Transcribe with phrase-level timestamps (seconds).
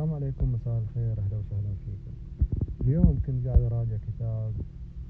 [0.00, 2.14] السلام عليكم مساء الخير أهلا وسهلا فيكم.
[2.80, 4.52] اليوم كنت قاعد أراجع كتاب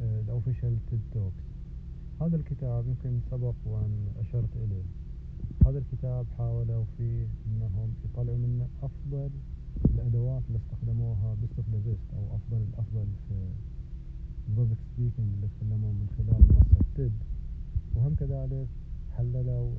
[0.00, 1.44] ال official TED Talks
[2.20, 4.84] هذا الكتاب يمكن سبق وأن أشرت إليه.
[5.66, 9.30] هذا الكتاب حاولوا فيه إنهم يطلعوا منه أفضل
[9.94, 13.34] الأدوات اللي استخدموها best of the best أو أفضل الافضل في
[14.48, 17.12] ال public speaking اللي تكلموا من خلال منصة TED
[17.94, 18.68] وهم كذلك
[19.18, 19.70] حللوا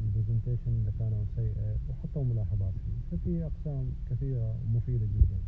[0.00, 3.16] ال presentation اللي كانوا سيئة وحطوا ملاحظات فيه.
[3.16, 5.38] ففي أقسام كثيرة مفيدة جدا.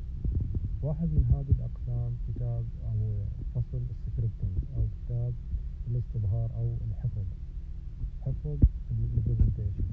[0.83, 3.25] واحد من هذه الأقسام كتاب أو
[3.55, 5.35] فصل ال scripting أو كتاب
[5.91, 7.27] الاستظهار أو الحفظ.
[8.23, 8.59] حفظ
[8.91, 9.85] ال presentation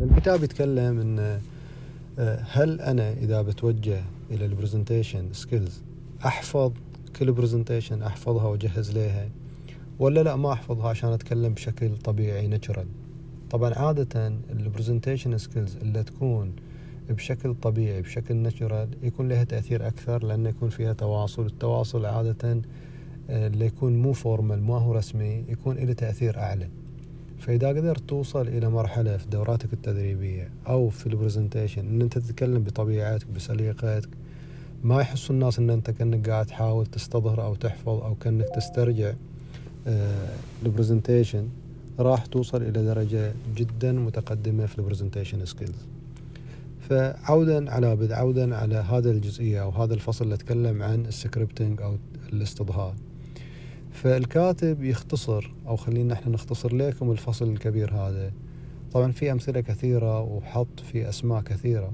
[0.00, 1.40] الكتاب يتكلم إن
[2.18, 4.00] آه، هل أنا إذا بتوجه
[4.30, 5.82] إلى ال presentation skills
[6.26, 6.72] أحفظ؟
[7.16, 9.28] كل presentation أحفظها وأجهز لها.
[9.98, 12.86] ولا لا ما أحفظها عشان أتكلم بشكل طبيعي natural
[13.50, 16.52] طبعا عادة ال presentation skills اللي تكون
[17.10, 21.46] بشكل طبيعي بشكل natural يكون لها تأثير أكثر لأنه يكون فيها تواصل.
[21.46, 22.60] التواصل عادة
[23.30, 26.68] آه، اللي يكون مو formal ما هو رسمي يكون له تأثير أعلى.
[27.38, 32.62] فإذا قدرت توصل إلى مرحلة في دوراتك التدريبية أو في ال presentation إن أنت تتكلم
[32.62, 34.08] بطبيعتك بسليقتك
[34.82, 39.12] ما يحسوا الناس إن أنت كأنك قاعد تحاول تستظهر أو تحفظ أو كأنك تسترجع.
[40.66, 41.48] ال presentation
[41.98, 45.86] راح توصل إلى درجة جدا متقدمة في ال presentation skills
[46.88, 51.82] فعودا على بدء عودا على هذا الجزئية أو هذا الفصل اللي أتكلم عن ال scripting
[51.82, 51.96] أو
[52.32, 52.94] الاستظهار.
[53.92, 58.32] فالكاتب يختصر أو خلينا إحنا نختصر لكم الفصل الكبير هذا.
[58.92, 61.92] طبعا في أمثلة كثيرة وحط في أسماء كثيرة.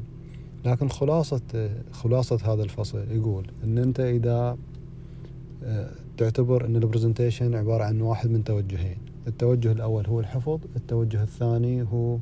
[0.65, 4.57] لكن خلاصة خلاصة هذا الفصل يقول إن أنت إذا آه،
[6.17, 8.97] تعتبر إن البرزنتيشن عبارة عن واحد من توجهين.
[9.27, 12.19] التوجه الأول هو الحفظ التوجه الثاني هو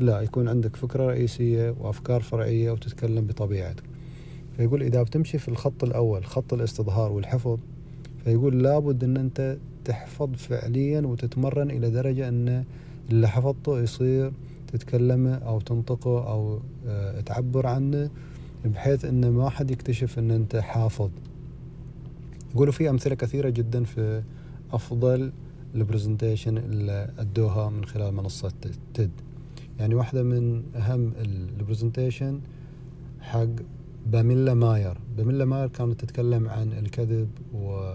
[0.00, 3.82] لا يكون عندك فكرة رئيسية وأفكار فرعية وتتكلم بطبيعتك.
[4.56, 7.58] فيقول إذا بتمشي في الخط الأول خط الاستظهار والحفظ
[8.24, 12.64] فيقول لابد إن أنت تحفظ فعليا وتتمرن إلى درجة إن
[13.10, 14.32] اللي حفظته يصير
[14.72, 18.10] تتكلمه أو تنطقه أو آه، تعبر عنه
[18.64, 21.10] بحيث إن ما حد يكتشف إن أنت حافظ.
[22.54, 24.22] يقولوا في أمثلة كثيرة جدا في
[24.72, 25.32] أفضل
[25.74, 28.52] ال presentation اللي ادوها من خلال منصة
[28.94, 29.10] TED.
[29.78, 32.40] يعني واحدة من أهم ال presentation
[33.20, 33.46] حق
[34.06, 34.98] باميلا ماير.
[35.16, 37.94] باميلا ماير كانت تتكلم عن الكذب و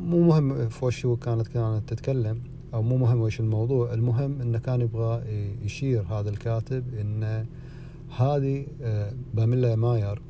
[0.00, 2.40] مو مهم في كانت كانت تتكلم
[2.74, 3.94] أو مو مهم وش الموضوع.
[3.94, 5.22] المهم إنه كان يبغى
[5.64, 7.46] يشير هذا الكاتب ان
[8.16, 10.22] هذه آه، باميلا ماير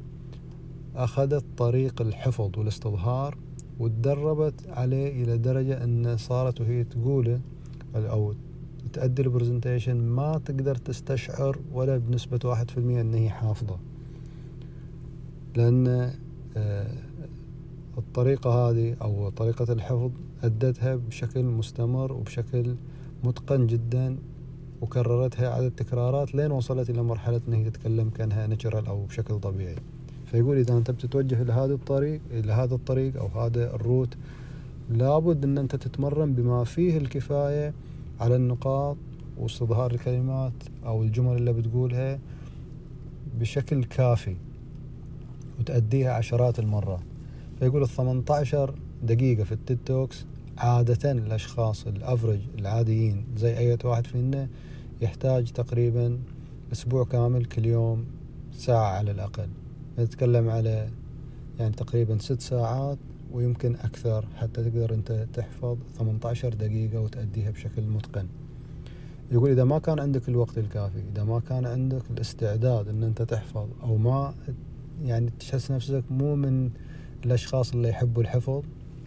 [0.97, 3.38] أخذت طريق الحفظ والاستظهار
[3.78, 7.41] وتدربت عليه إلى درجة أن صارت وهي تقوله
[7.97, 8.34] أو
[8.93, 13.78] تأدي ال presentation ما تقدر تستشعر ولا بنسبة واحد في المية أن هي حافظة.
[15.56, 16.12] لأن
[16.56, 16.94] آه،
[17.99, 20.10] الطريقة هذه أو طريقة الحفظ
[20.44, 22.75] أدتها بشكل مستمر وبشكل
[23.25, 24.16] متقن جدا
[24.81, 29.77] وكررتها عدد تكرارات لين وصلت إلى مرحلة أن هي تتكلم كأنها نتشرال أو بشكل طبيعي.
[30.34, 34.17] فيقول إذا أنت بتتوجه لهذا الطريق إلى هذا الطريق أو هذا الروت
[34.91, 37.75] لابد أن أنت تتمرن بما فيه الكفاية
[38.21, 38.97] على النقاط
[39.39, 40.53] واستظهار الكلمات
[40.87, 42.19] أو الجمل اللي بتقولها
[43.41, 44.37] بشكل كافي
[45.61, 47.01] وتأديها عشرات المرات.
[47.59, 50.25] فيقول ال 18 دقيقة في التيد توكس
[50.59, 54.49] عادة الأشخاص الأفرج العاديين زي أي واحد فينا
[55.01, 56.19] يحتاج تقريبا
[56.72, 58.05] أسبوع كامل كل يوم
[58.53, 59.49] ساعة على الأقل.
[59.99, 60.88] نتكلم على
[61.59, 62.99] يعني تقريبا ست ساعات
[63.32, 68.27] ويمكن أكثر حتى تقدر أنت تحفظ 18 دقيقة وتأديها بشكل متقن.
[69.33, 73.69] يقول إذا ما كان عندك الوقت الكافي إذا ما كان عندك الاستعداد أن أنت تحفظ
[73.83, 74.34] أو ما
[75.04, 76.71] يعني تحس نفسك مو من
[77.25, 78.62] الأشخاص اللي يحبوا الحفظ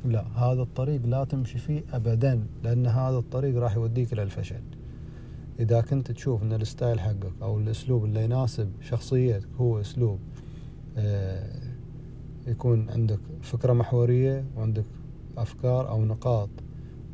[0.06, 4.62] لا هذا الطريق لا تمشي فيه أبدا لأن هذا الطريق راح يوديك إلى الفشل.
[5.60, 10.20] إذا كنت تشوف أن الستايل حقك أو الأسلوب اللي يناسب شخصيتك هو أسلوب
[12.48, 14.86] يكون عندك فكرة محورية وعندك
[15.38, 16.50] أفكار أو نقاط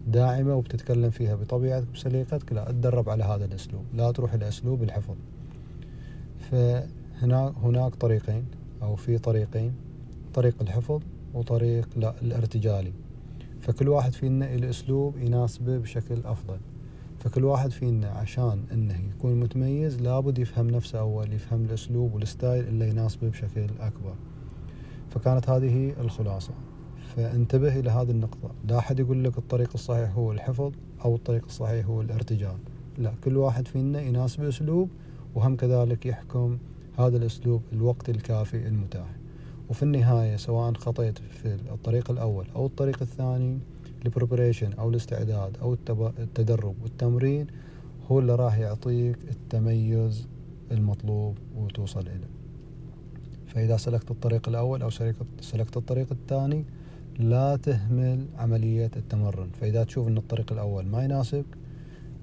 [0.07, 3.83] داعمة وبتتكلم فيها بطبيعتك بسليقتك لا تدرب على هذا الأسلوب.
[3.93, 5.15] لا تروح إلى أسلوب الحفظ.
[6.51, 8.45] فهناك هناك طريقين
[8.81, 9.73] أو في طريقين
[10.33, 11.01] طريق الحفظ
[11.33, 12.93] وطريق لا الارتجالي.
[13.61, 16.57] فكل واحد فينا الأسلوب يناسبه بشكل أفضل.
[17.23, 22.89] فكل واحد فينا عشان إنه يكون متميز لابد يفهم نفسه أول يفهم الأسلوب والستايل اللي
[22.89, 24.13] يناسبه بشكل أكبر.
[25.09, 26.53] فكانت هذه الخلاصة.
[27.15, 28.51] فانتبه إلى هذه النقطة.
[28.67, 30.71] لا أحد يقول لك الطريق الصحيح هو الحفظ
[31.05, 32.57] أو الطريق الصحيح هو الارتجال.
[32.97, 34.89] لا كل واحد فينا يناسبه أسلوب
[35.35, 36.57] وهم كذلك يحكم
[36.97, 39.07] هذا الأسلوب الوقت الكافي المتاح.
[39.69, 43.59] وفي النهاية سواء خطيت في الطريق الأول أو الطريق الثاني
[44.05, 45.77] ال preparation أو الاستعداد أو
[46.19, 47.47] التدرب والتمرين
[48.11, 50.27] هو اللي راح يعطيك التميز
[50.71, 52.33] المطلوب وتوصل إليه.
[53.47, 54.89] فإذا سلكت الطريق الأول أو
[55.41, 56.65] سلكت الطريق الثاني
[57.19, 59.49] لا تهمل عملية التمرن.
[59.61, 61.45] فإذا تشوف أن الطريق الأول ما يناسبك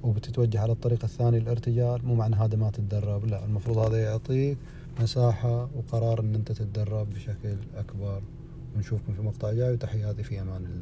[0.03, 4.59] وبتتوجه على الطريق الثاني الارتجال مو معنى هذا ما تتدرب لا المفروض هذا يعطيك
[5.01, 8.23] مساحة وقرار أن أنت تتدرب بشكل أكبر.
[8.77, 10.79] ونشوفكم في مقطع جاي وتحياتي في أمان الله.